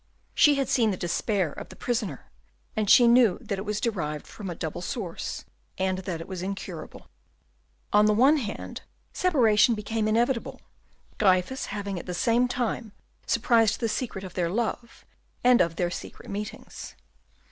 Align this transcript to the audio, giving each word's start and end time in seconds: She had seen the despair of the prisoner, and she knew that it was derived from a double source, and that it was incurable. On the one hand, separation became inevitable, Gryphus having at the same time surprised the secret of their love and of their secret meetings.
She 0.33 0.55
had 0.55 0.67
seen 0.67 0.89
the 0.89 0.97
despair 0.97 1.51
of 1.53 1.69
the 1.69 1.75
prisoner, 1.75 2.31
and 2.75 2.89
she 2.89 3.07
knew 3.07 3.37
that 3.39 3.59
it 3.59 3.65
was 3.65 3.79
derived 3.79 4.25
from 4.25 4.49
a 4.49 4.55
double 4.55 4.81
source, 4.81 5.45
and 5.77 5.99
that 5.99 6.19
it 6.19 6.27
was 6.27 6.41
incurable. 6.41 7.05
On 7.93 8.07
the 8.07 8.13
one 8.15 8.37
hand, 8.37 8.81
separation 9.13 9.75
became 9.75 10.07
inevitable, 10.07 10.59
Gryphus 11.19 11.67
having 11.67 11.99
at 11.99 12.07
the 12.07 12.15
same 12.15 12.47
time 12.47 12.93
surprised 13.27 13.79
the 13.79 13.87
secret 13.87 14.23
of 14.23 14.33
their 14.33 14.49
love 14.49 15.05
and 15.43 15.61
of 15.61 15.75
their 15.75 15.91
secret 15.91 16.31
meetings. 16.31 16.95